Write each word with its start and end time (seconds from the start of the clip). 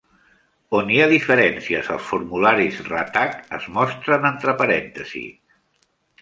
On 0.77 0.87
hi 0.93 1.01
ha 1.03 1.09
diferències 1.11 1.91
als 1.95 2.07
formularis 2.13 2.79
Ratak, 2.87 3.37
es 3.59 3.69
mostren 3.77 4.27
entre 4.31 4.57
parèntesis. 4.63 5.63